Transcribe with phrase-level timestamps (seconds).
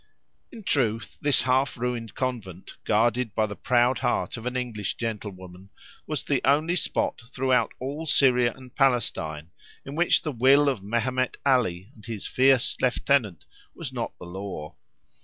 [0.51, 5.69] In truth, this half ruined convent, guarded by the proud heart of an English gentlewoman,
[6.07, 9.51] was the only spot throughout all Syria and Palestine
[9.85, 13.45] in which the will of Mehemet Ali and his fierce lieutenant
[13.75, 14.73] was not the law.